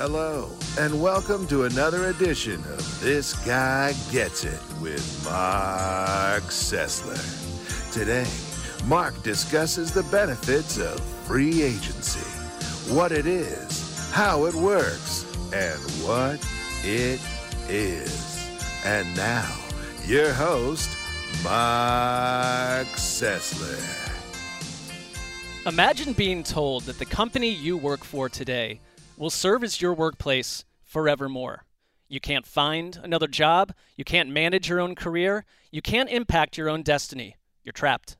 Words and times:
Hello, 0.00 0.48
and 0.78 0.98
welcome 1.02 1.46
to 1.48 1.64
another 1.64 2.06
edition 2.06 2.54
of 2.54 3.00
This 3.02 3.34
Guy 3.44 3.92
Gets 4.10 4.44
It 4.44 4.58
with 4.80 5.22
Marc 5.26 6.44
Sessler. 6.44 7.20
Today, 7.92 8.26
Marc 8.88 9.22
discusses 9.22 9.92
the 9.92 10.04
benefits 10.04 10.78
of 10.78 10.98
free 11.26 11.62
agency, 11.62 12.26
what 12.90 13.12
it 13.12 13.26
is, 13.26 14.10
how 14.10 14.46
it 14.46 14.54
works, 14.54 15.26
and 15.52 15.78
what 16.02 16.42
it 16.82 17.20
is. 17.68 18.48
And 18.86 19.14
now, 19.14 19.54
your 20.06 20.32
host, 20.32 20.88
Marc 21.44 22.86
Sessler. 22.96 24.16
Imagine 25.66 26.14
being 26.14 26.42
told 26.42 26.84
that 26.84 26.98
the 26.98 27.04
company 27.04 27.50
you 27.50 27.76
work 27.76 28.02
for 28.02 28.30
today 28.30 28.80
will 29.20 29.28
serve 29.28 29.62
as 29.62 29.82
your 29.82 29.92
workplace 29.92 30.64
forevermore. 30.82 31.66
You 32.08 32.20
can't 32.20 32.46
find 32.46 32.98
another 33.02 33.28
job, 33.28 33.74
you 33.94 34.02
can't 34.02 34.30
manage 34.30 34.70
your 34.70 34.80
own 34.80 34.94
career, 34.94 35.44
you 35.70 35.82
can't 35.82 36.08
impact 36.08 36.56
your 36.56 36.70
own 36.70 36.82
destiny. 36.82 37.36
You're 37.62 37.74
trapped. 37.74 38.16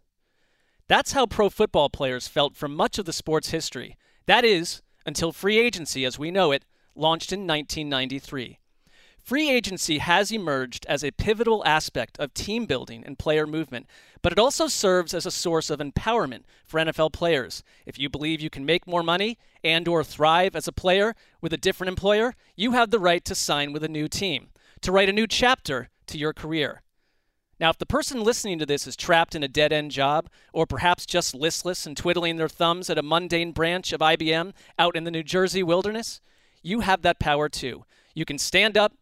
That's 0.88 1.12
how 1.12 1.24
pro 1.24 1.48
football 1.48 1.88
players 1.88 2.28
felt 2.28 2.54
for 2.54 2.68
much 2.68 2.98
of 2.98 3.06
the 3.06 3.14
sport's 3.14 3.48
history. 3.48 3.96
That 4.26 4.44
is, 4.44 4.82
until 5.06 5.32
free 5.32 5.58
agency 5.58 6.04
as 6.04 6.18
we 6.18 6.30
know 6.30 6.52
it 6.52 6.66
launched 6.94 7.32
in 7.32 7.46
1993. 7.46 8.58
Free 9.22 9.50
agency 9.50 9.98
has 9.98 10.32
emerged 10.32 10.86
as 10.86 11.04
a 11.04 11.12
pivotal 11.12 11.62
aspect 11.64 12.18
of 12.18 12.34
team 12.34 12.66
building 12.66 13.04
and 13.04 13.18
player 13.18 13.46
movement, 13.46 13.86
but 14.22 14.32
it 14.32 14.38
also 14.38 14.66
serves 14.66 15.14
as 15.14 15.26
a 15.26 15.30
source 15.30 15.70
of 15.70 15.78
empowerment 15.78 16.42
for 16.66 16.80
NFL 16.80 17.12
players. 17.12 17.62
If 17.86 17.98
you 17.98 18.08
believe 18.08 18.40
you 18.40 18.50
can 18.50 18.66
make 18.66 18.86
more 18.86 19.02
money 19.02 19.38
and 19.62 19.86
or 19.86 20.02
thrive 20.02 20.56
as 20.56 20.66
a 20.66 20.72
player 20.72 21.14
with 21.40 21.52
a 21.52 21.58
different 21.58 21.90
employer, 21.90 22.34
you 22.56 22.72
have 22.72 22.90
the 22.90 22.98
right 22.98 23.24
to 23.26 23.34
sign 23.34 23.72
with 23.72 23.84
a 23.84 23.88
new 23.88 24.08
team, 24.08 24.48
to 24.80 24.90
write 24.90 25.08
a 25.08 25.12
new 25.12 25.26
chapter 25.26 25.90
to 26.06 26.18
your 26.18 26.32
career. 26.32 26.82
Now, 27.60 27.68
if 27.68 27.78
the 27.78 27.86
person 27.86 28.24
listening 28.24 28.58
to 28.58 28.66
this 28.66 28.86
is 28.86 28.96
trapped 28.96 29.34
in 29.34 29.42
a 29.42 29.48
dead 29.48 29.70
end 29.70 29.90
job, 29.90 30.30
or 30.54 30.64
perhaps 30.64 31.04
just 31.04 31.34
listless 31.34 31.86
and 31.86 31.94
twiddling 31.94 32.36
their 32.36 32.48
thumbs 32.48 32.88
at 32.88 32.96
a 32.96 33.02
mundane 33.02 33.52
branch 33.52 33.92
of 33.92 34.00
IBM 34.00 34.54
out 34.78 34.96
in 34.96 35.04
the 35.04 35.10
New 35.10 35.22
Jersey 35.22 35.62
wilderness, 35.62 36.22
you 36.62 36.80
have 36.80 37.02
that 37.02 37.20
power 37.20 37.50
too. 37.50 37.84
You 38.14 38.24
can 38.24 38.38
stand 38.38 38.78
up 38.78 38.94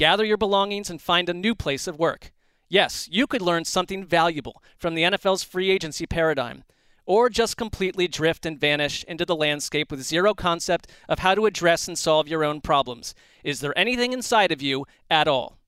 gather 0.00 0.24
your 0.24 0.38
belongings, 0.38 0.88
and 0.88 0.98
find 0.98 1.28
a 1.28 1.34
new 1.34 1.54
place 1.54 1.86
of 1.86 1.98
work. 1.98 2.32
Yes, 2.70 3.06
you 3.12 3.26
could 3.26 3.42
learn 3.42 3.66
something 3.66 4.02
valuable 4.02 4.62
from 4.78 4.94
the 4.94 5.02
NFL's 5.02 5.44
free 5.44 5.70
agency 5.70 6.06
paradigm, 6.06 6.64
or 7.04 7.28
just 7.28 7.58
completely 7.58 8.08
drift 8.08 8.46
and 8.46 8.58
vanish 8.58 9.04
into 9.04 9.26
the 9.26 9.36
landscape 9.36 9.90
with 9.90 10.02
zero 10.02 10.32
concept 10.32 10.90
of 11.06 11.18
how 11.18 11.34
to 11.34 11.44
address 11.44 11.86
and 11.86 11.98
solve 11.98 12.28
your 12.28 12.42
own 12.44 12.62
problems. 12.62 13.14
Is 13.44 13.60
there 13.60 13.78
anything 13.78 14.14
inside 14.14 14.50
of 14.50 14.62
you 14.62 14.86
at 15.10 15.28
all? 15.28 15.58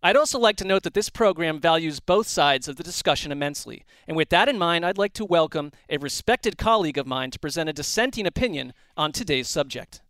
I'd 0.00 0.14
also 0.14 0.38
like 0.38 0.56
to 0.58 0.64
note 0.64 0.84
that 0.84 0.94
this 0.94 1.10
program 1.10 1.58
values 1.58 1.98
both 1.98 2.28
sides 2.28 2.68
of 2.68 2.76
the 2.76 2.84
discussion 2.84 3.32
immensely. 3.32 3.84
And 4.06 4.16
with 4.16 4.28
that 4.28 4.48
in 4.48 4.58
mind, 4.58 4.86
I'd 4.86 4.96
like 4.96 5.14
to 5.14 5.24
welcome 5.24 5.72
a 5.90 5.98
respected 5.98 6.56
colleague 6.56 6.98
of 6.98 7.08
mine 7.08 7.32
to 7.32 7.40
present 7.40 7.68
a 7.68 7.72
dissenting 7.72 8.28
opinion 8.28 8.74
on 8.96 9.10
today's 9.10 9.48
subject. 9.48 10.02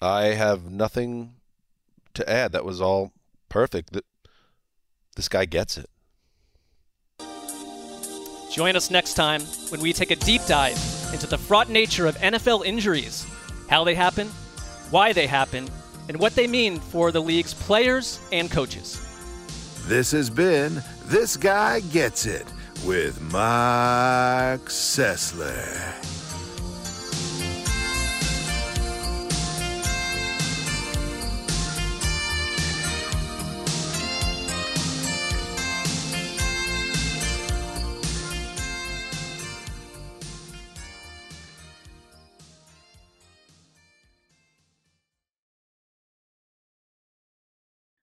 I 0.00 0.28
have 0.28 0.70
nothing 0.70 1.34
to 2.14 2.28
add. 2.28 2.52
That 2.52 2.64
was 2.64 2.80
all 2.80 3.12
perfect. 3.48 3.96
This 5.16 5.28
guy 5.28 5.44
gets 5.44 5.76
it. 5.76 5.90
Join 8.50 8.74
us 8.74 8.90
next 8.90 9.14
time 9.14 9.42
when 9.68 9.80
we 9.80 9.92
take 9.92 10.10
a 10.10 10.16
deep 10.16 10.42
dive 10.46 10.78
into 11.12 11.26
the 11.26 11.38
fraught 11.38 11.68
nature 11.68 12.06
of 12.06 12.16
NFL 12.18 12.64
injuries, 12.64 13.26
how 13.68 13.84
they 13.84 13.94
happen, 13.94 14.26
why 14.90 15.12
they 15.12 15.26
happen, 15.26 15.68
and 16.08 16.18
what 16.18 16.34
they 16.34 16.48
mean 16.48 16.80
for 16.80 17.12
the 17.12 17.20
league's 17.20 17.54
players 17.54 18.18
and 18.32 18.50
coaches. 18.50 19.00
This 19.86 20.10
has 20.12 20.28
been 20.30 20.82
This 21.04 21.36
Guy 21.36 21.80
Gets 21.80 22.26
It 22.26 22.46
with 22.84 23.20
Marc 23.20 24.62
Sessler. 24.62 25.94